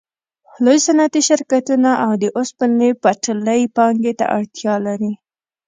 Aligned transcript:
لوی 0.63 0.77
صنعتي 0.85 1.21
شرکتونه 1.29 1.89
او 2.05 2.11
د 2.21 2.25
اوسپنې 2.37 2.89
پټلۍ 3.03 3.61
پانګې 3.75 4.13
ته 4.19 4.25
اړتیا 4.37 4.73
لري 4.87 5.11